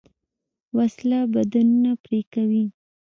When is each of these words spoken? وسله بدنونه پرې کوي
وسله 0.77 1.19
بدنونه 1.33 1.91
پرې 2.03 2.19
کوي 2.33 2.65